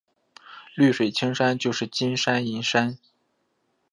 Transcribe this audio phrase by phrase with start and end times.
[0.73, 2.97] 绿水青山就是金山银山